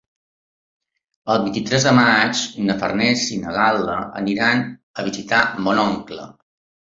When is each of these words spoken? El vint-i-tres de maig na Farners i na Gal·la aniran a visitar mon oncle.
El 1.33 1.41
vint-i-tres 1.43 1.83
de 1.87 1.91
maig 1.97 2.39
na 2.69 2.77
Farners 2.83 3.25
i 3.37 3.37
na 3.43 3.53
Gal·la 3.57 3.99
aniran 4.23 4.65
a 5.01 5.05
visitar 5.11 5.43
mon 5.67 5.83
oncle. 5.85 6.27